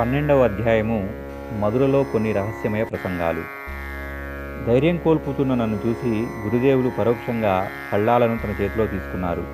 పన్నెండవ 0.00 0.44
అధ్యాయము 0.44 1.08
మధురలో 1.60 2.04
కొన్ని 2.04 2.32
రహస్యమయ 2.32 2.84
ప్రసంగాలు. 2.84 3.42
ధైర్యం 4.66 4.96
కోల్పోతున్న 4.96 5.54
నన్ను 5.54 5.78
చూసి 5.86 6.26
గురుదేవులు 6.44 6.88
పరోక్షంగా 6.88 7.70
కళ్ళాలను 7.92 8.38
తన 8.38 8.50
చేతిలో 8.50 8.86
తీసుకున్నారు. 8.86 9.44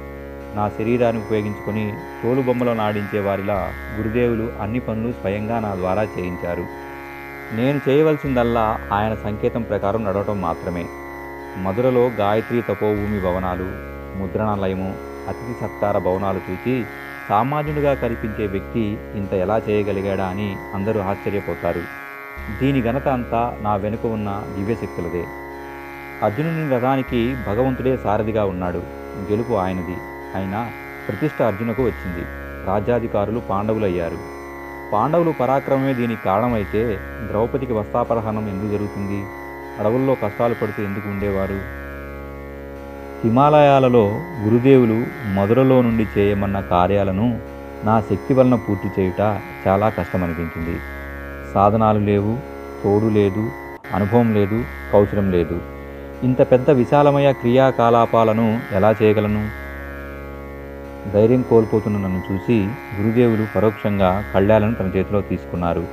నా 0.57 0.69
శరీరాన్ని 0.69 1.23
ఉపయోగించుకొని 1.23 1.95
తోలుబొమ్మలను 2.23 2.81
ఆడించే 2.81 3.21
వారిలా 3.21 3.75
గురుదేవులు 3.97 4.53
అన్ని 4.61 4.79
పనులు 4.79 5.13
స్వయంగా 5.13 5.61
నా 5.61 5.75
ద్వారా 5.75 6.03
చేయించారు. 6.03 6.67
నేను 7.53 7.81
చేయవలసిందల్లా 7.89 8.79
ఆయన 8.93 9.15
సంకేతం 9.15 9.63
ప్రకారం 9.63 10.05
నడవటం 10.05 10.41
మాత్రమే. 10.41 10.87
మధురలో 11.57 12.09
గాయత్రి 12.09 12.63
తపోభూమి 12.63 13.21
భవనాలు 13.21 13.73
ముద్రణాలయము 14.19 14.95
అతిథి 15.29 15.55
సత్కార 15.61 15.99
భవనాలు 15.99 16.41
చూసి 16.51 16.87
సామాన్యుడిగా 17.29 17.95
కనిపించే 17.95 18.47
వ్యక్తి 18.47 18.85
ఇంత 19.15 19.33
ఎలా 19.45 19.59
చేయగలిగాడా 19.59 20.27
అని 20.27 20.49
అందరూ 20.75 21.01
ఆశ్చర్యపోతారు. 21.03 21.83
దీని 22.59 22.83
ఘనత 22.83 23.09
అంతా 23.09 23.57
నా 23.61 23.77
వెనుక 23.77 24.07
ఉన్న 24.07 24.31
దివ్యశక్తులదే. 24.49 25.25
అర్జునుని 26.21 26.69
రథానికి 26.69 27.21
భగవంతుడే 27.49 27.97
సారథిగా 27.97 28.45
ఉన్నాడు. 28.45 28.83
గెలుపు 29.31 29.53
ఆయనది. 29.57 29.97
అయినా 30.35 30.61
ప్రతిష్ట 31.09 31.43
అర్జునకు 31.43 31.83
వచ్చింది. 31.85 32.25
రాజ్యాధికారులు 32.65 33.41
పాండవులయ్యారు. 33.51 34.21
పాండవులు 34.93 35.33
పరాక్రమమే 35.33 35.95
దీనికి 35.95 36.23
కారణమైతే 36.23 36.83
ద్రౌపదికి 37.27 37.73
వస్తాపరహనం 37.73 38.49
ఎందుకు 38.49 38.69
జరుగుతుంది? 38.69 39.21
అడవుల్లో 39.79 40.15
కష్టాలు 40.15 40.55
పడుతూ 40.55 40.83
ఎందుకు 40.83 41.09
ఉండేవారు? 41.09 41.59
హిమాలయాలలో 43.25 44.03
గురుదేవులు 44.45 44.97
మధురలో 45.35 45.83
నుండి 45.83 46.07
చేయమన్న 46.19 46.61
కార్యాలను 46.61 47.41
నా 47.85 48.01
శక్తి 48.01 48.35
వలన 48.35 48.55
పూర్తి 48.55 48.89
చేయుట 48.97 49.21
చాలా 49.67 49.89
కష్టమనిపించింది. 49.89 50.81
సాధనాలు 51.55 51.99
లేవు 51.99 52.39
తోడు 52.85 53.09
లేదు 53.09 53.51
అనుభవం 53.95 54.35
లేదు 54.35 54.65
కౌశలం 54.93 55.31
లేదు. 55.31 55.61
ఇంత 56.25 56.41
పెద్ద 56.53 56.71
విశాలమయ 56.71 57.33
క్రియాకలాపాలను 57.33 58.61
ఎలా 58.73 58.95
చేయగలను? 59.03 59.45
ధైర్యం 61.15 61.43
కోల్పోతున్న 61.43 61.99
నన్ను 61.99 62.23
చూసి 62.29 62.69
గురుదేవులు 63.01 63.47
పరోక్షంగా 63.57 64.25
కళ్యాలను 64.35 64.75
తన 64.75 64.91
చేతిలో 64.97 65.21
తీసుకున్నారు. 65.21 65.85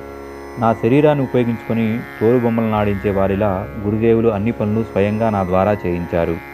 నా 0.60 0.74
శరీరాన్ని 0.74 1.24
ఉపయోగించుకొని 1.24 2.00
తోలుబొమ్మలను 2.22 2.76
ఆడించే 2.76 3.12
వారిలా 3.12 3.68
గురుదేవులు 3.86 4.30
అన్ని 4.30 4.52
పనులు 4.52 4.84
స్వయంగా 4.84 5.30
నా 5.30 5.44
ద్వారా 5.44 5.78
చేయించారు. 5.86 6.53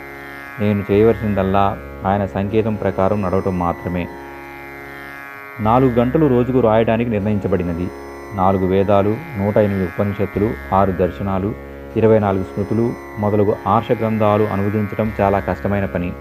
నేను 0.59 0.85
చేయవలసిందల్లా 0.91 1.65
ఆయన 2.05 2.25
సంకేతం 2.25 2.75
ప్రకారం 2.75 3.21
నడవటం 3.21 3.59
మాత్రమే. 3.59 4.09
నాలుగు 5.59 5.91
గంటలు 5.93 6.25
రోజుకు 6.25 6.59
రాయడానికి 6.59 7.09
నిర్ణయించబడినది. 7.09 7.87
నాలుగు 8.33 8.65
వేదాలు 8.65 9.17
నూట 9.37 9.57
ఎనిమిది 9.57 9.85
ఉపనిషత్తులు 9.85 10.57
ఆరు 10.73 10.91
దర్శనాలు 10.91 11.55
ఇరవై 11.95 12.19
నాలుగు 12.19 12.43
స్మృతులు 12.43 12.95
మొదలగు 13.17 13.55
ఆర్ష 13.67 13.91
గ్రంథాలు 13.91 14.43
అనువదించడం 14.43 15.13
చాలా 15.21 15.39
కష్టమైన 15.39 15.85
పని. 15.85 16.13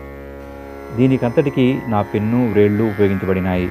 దీనికంతటికీ 0.97 1.83
నా 1.86 2.03
పెన్ను 2.03 2.50
వ్రేళ్ళు 2.50 2.84
ఉపయోగించబడినాయి. 2.84 3.69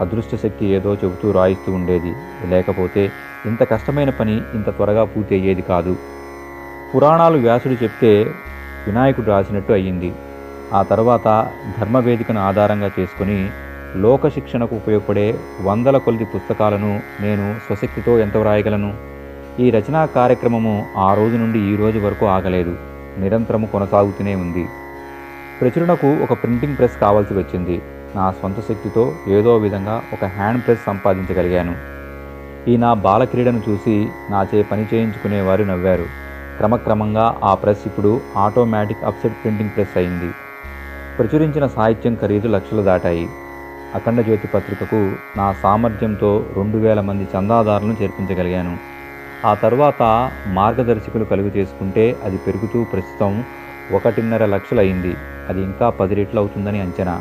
అదృష్టశక్తి 0.00 0.66
ఏదో 0.66 0.94
చెబుతూ 0.94 1.30
రాయిస్తూ 1.30 1.72
ఉండేది. 1.72 2.12
లేకపోతే 2.46 3.12
ఇంత 3.46 3.70
కష్టమైన 3.70 4.10
పని 4.10 4.42
ఇంత 4.54 4.76
త్వరగా 4.76 5.04
పూర్తి 5.04 5.34
అయ్యేది 5.34 5.62
కాదు. 5.62 5.96
పురాణాలు 6.94 7.38
వ్యాసుడు 7.38 7.74
చెప్తే 7.74 8.12
వినాయకుడు 8.86 9.26
రాసినట్టు 9.26 9.72
అయ్యింది. 9.72 10.12
ఆ 10.72 10.82
తర్వాత 10.82 11.50
ధర్మవేదికను 11.80 12.40
ఆధారంగా 12.40 12.90
చేసుకుని 13.00 13.50
లోక 13.96 14.28
శిక్షణకు 14.28 14.76
ఉపయోగపడే 14.76 15.38
వందల 15.62 15.98
కొద్ది 15.98 16.24
పుస్తకాలను 16.24 17.02
నేను 17.20 17.56
స్వశక్తితో 17.66 18.18
ఎంత 18.18 18.36
వ్రాయగలను? 18.36 18.94
ఈ 19.60 19.70
రచనా 19.70 20.06
కార్యక్రమము 20.06 20.86
ఆ 20.96 21.14
రోజు 21.14 21.36
నుండి 21.36 21.58
ఈ 21.58 21.76
రోజు 21.76 21.98
వరకు 21.98 22.26
ఆగలేదు. 22.26 22.76
నిరంతరము 23.18 23.66
కొనసాగుతూనే 23.66 24.34
ఉంది. 24.34 24.66
ప్రచురణకు 25.60 26.06
ఒక 26.06 26.42
ప్రింటింగ్ 26.42 26.76
ప్రెస్ 26.76 27.00
కావాల్సి 27.00 27.34
వచ్చింది. 27.34 27.82
నా 28.16 28.34
సొంత 28.42 28.56
శక్తితో 28.56 29.12
ఏదో 29.28 29.56
విధంగా 29.56 30.02
ఒక 30.12 30.24
హ్యాండ్ 30.24 30.64
ప్రెస్ 30.64 30.84
సంపాదించగలిగాను. 30.86 31.74
ఈ 32.68 32.76
నా 32.76 32.94
బాలక్రీడను 32.94 33.62
చూసి 33.68 34.08
నాచే 34.30 34.62
పని 34.62 34.86
చేయించుకునేవారు 34.94 35.64
నవ్వారు. 35.64 36.27
క్రమక్రమంగా 36.58 37.26
ఆ 37.42 37.54
ప్రెస్ 37.54 37.86
ఇప్పుడు 37.86 38.10
ఆటోమేటిక్ 38.36 39.04
అప్సెట్ 39.04 39.36
ప్రింటింగ్ 39.42 39.70
ప్రెస్ 39.70 39.96
అయింది. 39.96 40.30
ప్రచురించిన 41.18 41.66
సాహిత్యం 41.66 42.14
ఖరీదు 42.14 42.48
లక్షలు 42.48 42.82
దాటాయి. 42.82 43.26
అఖండ 43.92 44.20
జ్యోతి 44.20 44.46
పత్రికకు 44.46 45.00
నా 45.36 45.46
సామర్థ్యంతో 45.62 46.30
రెండు 46.56 46.78
వేల 46.78 47.00
మంది 47.00 47.28
చందాదారులను 47.34 47.94
చేర్పించగలిగాను. 48.00 48.74
ఆ 49.44 49.54
తర్వాత 49.54 50.02
మార్గదర్శకులు 50.58 51.24
కలుగు 51.24 51.50
చేసుకుంటే 51.56 52.04
అది 52.22 52.38
పెరుగుతూ 52.46 52.84
ప్రస్తుతం 52.84 53.32
ఒకటిన్నర 53.90 54.44
లక్షలు 54.46 54.80
అయింది 54.80 55.12
అది 55.48 55.60
ఇంకా 55.62 55.86
పది 56.00 56.14
రెట్లు 56.14 56.38
అవుతుందని 56.40 56.80
అంచనా. 56.80 57.16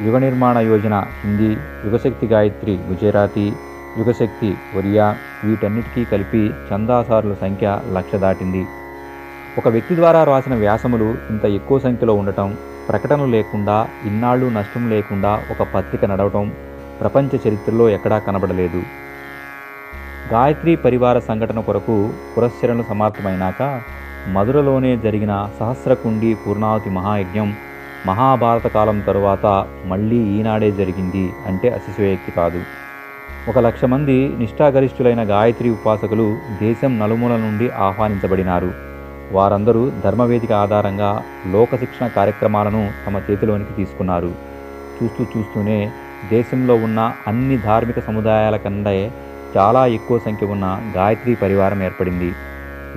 యుగ 0.00 0.18
నిర్మాణ 0.18 0.58
యోజన 0.70 0.94
హిందీ 1.20 1.50
యుగశక్తి 1.84 2.26
గాయత్రి 2.26 2.74
గుజరాతీ 2.90 3.46
యుగశక్తి 3.96 4.50
ఒరియా 4.74 5.06
వీటన్నిటికీ 5.44 6.04
కలిపి 6.12 6.42
చందాసారుల 6.68 7.34
సంఖ్య 7.42 7.66
లక్ష 7.96 8.14
దాటింది. 8.24 8.62
ఒక 9.56 9.68
వ్యక్తి 9.68 9.94
ద్వారా 9.96 10.20
రాసిన 10.24 10.54
వ్యాసములు 10.54 11.08
ఇంత 11.30 11.44
ఎక్కువ 11.58 11.78
సంఖ్యలో 11.78 12.14
ఉండటం 12.20 12.48
ప్రకటనలు 12.88 13.30
లేకుండా 13.36 13.76
ఇన్నాళ్ళు 14.08 14.46
నష్టం 14.58 14.84
లేకుండా 14.94 15.32
ఒక 15.50 15.62
పత్రిక 15.74 16.04
నడవటం 16.04 16.46
ప్రపంచ 17.00 17.30
చరిత్రలో 17.44 17.84
ఎక్కడా 17.96 18.18
కనబడలేదు. 18.26 18.80
గాయత్రి 20.26 20.72
పరివార 20.84 21.18
సంఘటన 21.28 21.60
కొరకు 21.60 21.96
పురస్చరణలు 22.34 22.84
సమాప్తమైనాక 22.90 23.62
మధురలోనే 24.26 24.92
జరిగిన 25.04 25.32
సహస్రకుండి 25.58 26.30
పూర్ణావతి 26.42 26.90
మహాయజ్ఞం 26.98 27.48
మహాభారత 28.04 28.66
కాలం 28.76 28.98
తరువాత 29.08 29.46
మళ్ళీ 29.90 30.20
ఈనాడే 30.36 30.70
జరిగింది 30.80 31.24
అంటే 31.48 31.68
అతిశయోక్తి 31.78 32.32
కాదు. 32.38 32.60
ఒక 33.48 33.58
లక్ష 33.58 33.84
మంది 33.84 34.16
నిష్ఠాగరిష్ఠులైన 34.40 35.22
గాయత్రి 35.30 35.68
ఉపాసకులు 35.76 36.26
దేశం 36.60 36.98
నలుమూల 36.98 37.36
నుండి 37.36 37.66
ఆహ్వానించబడినారు. 37.86 38.68
వారందరూ 39.32 39.82
ధర్మవేదిక 40.04 40.52
ఆధారంగా 40.64 41.08
లోక 41.54 41.76
శిక్షణ 41.76 42.06
కార్యక్రమాలను 42.16 42.82
తమ 43.06 43.20
చేతిలోనికి 43.30 43.72
తీసుకున్నారు. 43.78 44.30
చూస్తూ 44.96 45.24
చూస్తూనే 45.32 45.78
దేశంలో 46.32 46.74
ఉన్న 46.86 47.00
అన్ని 47.26 47.56
ధార్మిక 47.58 47.98
సముదాయాల 48.00 48.56
కంటే 48.56 48.94
చాలా 49.56 49.82
ఎక్కువ 49.96 50.18
సంఖ్య 50.18 50.46
ఉన్న 50.46 50.66
గాయత్రి 50.96 51.34
పరివారం 51.34 51.82
ఏర్పడింది. 51.82 52.30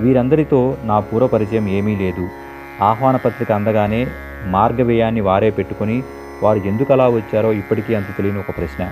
వీరందరితో 0.00 0.76
నా 0.84 1.00
పూర్వ 1.00 1.28
పరిచయం 1.34 1.68
ఏమీ 1.78 1.96
లేదు. 2.04 2.24
ఆహ్వాన 2.90 3.16
పత్రిక 3.16 3.52
అందగానే 3.52 4.02
మార్గవ్యయాన్ని 4.54 5.20
వారే 5.30 5.50
పెట్టుకొని 5.50 5.98
వారు 6.42 6.62
ఎందుకు 6.72 6.92
అలా 6.92 7.08
వచ్చారో 7.18 7.52
ఇప్పటికీ 7.62 7.94
అంత 7.94 8.16
తెలియని 8.16 8.38
ఒక 8.38 8.50
ప్రశ్న. 8.58 8.82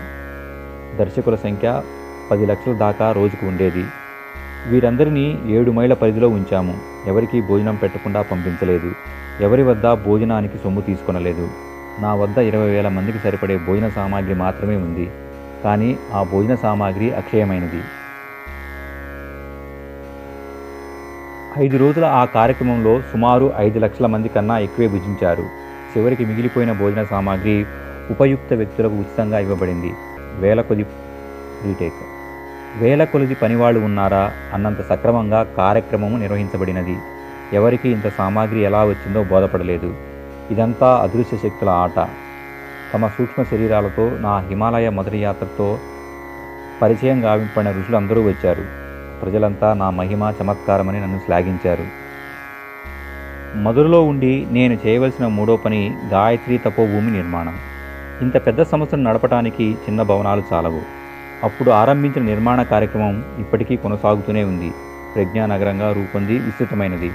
దర్శకుల 0.99 1.35
సంఖ్య 1.35 1.83
పది 2.31 2.47
లక్షల 2.47 2.73
దాకా 2.73 3.13
రోజుకు 3.13 3.47
ఉండేది. 3.47 3.85
వీరందరినీ 4.67 5.43
ఏడు 5.47 5.71
మైళ్ళ 5.71 5.95
పరిధిలో 5.95 6.29
ఉంచాము. 6.29 6.79
ఎవరికీ 7.07 7.41
భోజనం 7.41 7.77
పెట్టకుండా 7.77 8.23
పంపించలేదు. 8.23 8.93
ఎవరి 9.41 9.63
వద్ద 9.63 9.93
భోజనానికి 9.93 10.59
సొమ్ము 10.59 10.81
తీసుకొనలేదు. 10.81 11.49
నా 11.99 12.15
వద్ద 12.15 12.39
ఇరవై 12.39 12.71
వేల 12.71 12.89
మందికి 12.89 13.19
సరిపడే 13.19 13.57
భోజన 13.57 13.89
సామాగ్రి 13.89 14.35
మాత్రమే 14.35 14.77
ఉంది. 14.77 15.11
కానీ 15.65 15.99
ఆ 16.13 16.23
భోజన 16.23 16.55
సామాగ్రి 16.55 17.15
అక్షయమైనది. 17.15 17.83
ఐదు 21.59 21.77
రోజుల 21.77 22.05
ఆ 22.05 22.25
కార్యక్రమంలో 22.25 23.01
సుమారు 23.01 23.53
ఐదు 23.57 23.79
లక్షల 23.79 24.07
మంది 24.07 24.29
కన్నా 24.29 24.59
ఎక్కువే 24.59 24.89
భుజించారు. 24.89 25.43
చివరికి 25.97 26.25
మిగిలిపోయిన 26.25 26.73
భోజన 26.73 27.05
సామాగ్రి 27.05 27.67
ఉపయుక్త 28.11 28.53
వ్యక్తులకు 28.53 28.95
ఉచితంగా 28.95 29.39
ఇవ్వబడింది. 29.39 29.93
వేల 30.39 30.61
కొద్ది 30.61 30.87
రీటేక్. 31.63 31.95
వేల 32.77 33.05
కొలది 33.05 33.35
పనివాళ్ళు 33.35 33.81
ఉన్నారా 33.81 34.33
అన్నంత 34.55 34.81
సక్రమంగా 34.89 35.43
కార్యక్రమము 35.43 36.17
నిర్వహించబడినది. 36.17 36.97
ఎవరికి 37.53 37.89
ఇంత 37.89 38.09
సామాగ్రి 38.09 38.61
ఎలా 38.61 38.85
వచ్చిందో 38.85 39.25
బోధపడలేదు. 39.25 39.95
ఇదంతా 40.51 40.97
అదృశ్య 40.97 41.37
శక్తుల 41.37 41.69
ఆట. 41.69 42.09
తమ 42.95 43.09
సూక్ష్మ 43.09 43.43
శరీరాలతో 43.43 44.11
నా 44.11 44.39
హిమాలయ 44.39 44.89
మొదటి 44.89 45.19
యాత్రతో 45.19 45.79
పరిచయం 46.83 47.25
గావింపడిన 47.25 47.71
ఋషులు 47.71 47.97
అందరూ 47.97 48.23
వచ్చారు. 48.23 48.65
ప్రజలంతా 49.23 49.73
నా 49.73 49.91
మహిమ 49.91 50.33
చమత్కారమని 50.43 51.01
నన్ను 51.01 51.19
శ్లాఘించారు. 51.19 52.05
మధురలో 53.59 54.03
ఉండి 54.03 54.47
నేను 54.51 54.79
చేయవలసిన 54.87 55.27
మూడో 55.27 55.57
పని 55.57 55.95
గాయత్రి 56.13 56.59
తపోభూమి 56.59 57.11
నిర్మాణం. 57.11 57.74
ఇంత 58.23 58.47
పెద్ద 58.47 58.63
సంస్థను 58.63 59.03
నడపడానికి 59.03 59.73
చిన్న 59.73 60.03
భవనాలు 60.03 60.43
చాలవు. 60.53 60.83
అప్పుడు 61.45 61.71
ఆరంభించిన 61.71 62.25
నిర్మాణ 62.25 62.63
కార్యక్రమం 62.63 63.25
ఇప్పటికీ 63.39 63.77
కొనసాగుతూనే 63.77 64.45
ఉంది. 64.45 64.75
ప్రజ్ఞానగరంగా 65.15 65.93
రూపొంది 65.93 66.39
విస్తృతమైనది. 66.39 67.13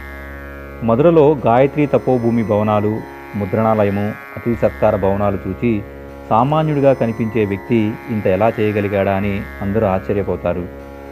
మధురలో 0.83 1.37
గాయత్రి 1.45 1.85
తపోభూమి 1.85 2.43
భవనాలు 2.43 3.01
ముద్రణాలయము 3.35 4.13
అతిథి 4.37 4.61
సత్కార 4.61 4.95
భవనాలు 4.95 5.37
చూచి 5.47 5.83
సామాన్యుడిగా 6.29 6.93
కనిపించే 6.93 7.45
వ్యక్తి 7.45 7.93
ఇంత 8.09 8.27
ఎలా 8.27 8.51
చేయగలిగాడా 8.59 9.15
అని 9.15 9.41
అందరూ 9.61 9.85
ఆశ్చర్యపోతారు. 9.85 10.67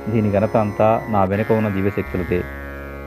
దీని 0.09 0.31
ఘనత 0.31 0.57
అంతా 0.57 1.01
నా 1.09 1.23
వెనుక 1.23 1.51
ఉన్న 1.51 1.69
దివ్యశక్తులదే. 1.69 2.43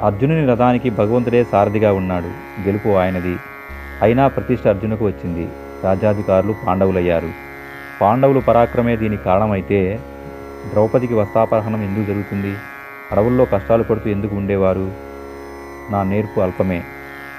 అర్జునుని 0.02 0.46
రథానికి 0.46 0.90
భగవంతుడే 0.90 1.44
సారథిగా 1.44 1.92
ఉన్నాడు. 1.92 2.60
గెలుపు 2.66 2.88
ఆయనది. 2.88 3.38
అయినా 4.02 4.28
ప్రతిష్ట 4.28 4.68
అర్జునుకు 4.68 5.06
వచ్చింది. 5.06 5.48
రాజ్యాధికారులు 5.84 6.52
పాండవులయ్యారు. 6.52 7.30
పాండవులు 8.00 8.40
పరాక్రమే 8.40 8.96
దీనికి 8.96 9.24
కారణమైతే 9.24 9.78
ద్రౌపదికి 10.64 11.14
వస్త్రాపహరణం 11.14 11.82
ఎందుకు 11.82 12.04
జరుగుతుంది? 12.04 12.52
అడవుల్లో 13.12 13.44
కష్టాలు 13.44 13.82
పడుతూ 13.82 14.10
ఎందుకు 14.10 14.36
ఉండేవారు? 14.36 14.86
నా 15.88 16.02
నేర్పు 16.02 16.40
అల్పమే. 16.40 16.80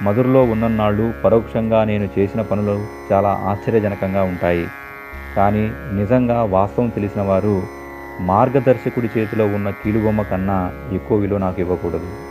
మధురలో 0.01 0.43
ఉన్నన్నాళ్ళు 0.43 1.13
పరోక్షంగా 1.23 1.83
నేను 1.83 2.09
చేసిన 2.17 2.41
పనులు 2.41 2.75
చాలా 3.11 3.29
ఆశ్చర్యజనకంగా 3.43 4.23
ఉంటాయి. 4.23 4.65
కానీ 5.35 5.65
నిజంగా 5.91 6.43
వాస్తవం 6.43 6.89
తెలిసిన 6.89 7.21
వారు 7.21 7.55
మార్గదర్శకుడి 8.19 9.09
చేతిలో 9.17 9.47
ఉన్న 9.47 9.69
కీలుబొమ్మ 9.71 10.21
కన్నా 10.21 10.57
ఎక్కువ 10.91 11.17
విలువ 11.17 11.37
నాకు 11.37 11.59
ఇవ్వకూడదు. 11.61 12.30